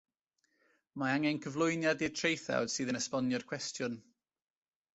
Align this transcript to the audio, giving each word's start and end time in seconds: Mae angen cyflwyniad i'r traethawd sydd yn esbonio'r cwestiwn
Mae 1.01 1.11
angen 1.17 1.37
cyflwyniad 1.43 2.01
i'r 2.07 2.15
traethawd 2.21 2.73
sydd 2.77 2.93
yn 2.95 3.01
esbonio'r 3.03 3.49
cwestiwn 3.53 4.03